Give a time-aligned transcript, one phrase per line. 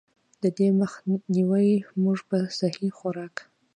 [0.41, 0.91] د دې مخ
[1.33, 3.35] نيوے مونږ پۀ سهي خوراک،